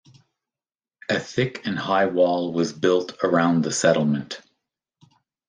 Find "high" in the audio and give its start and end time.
1.77-2.07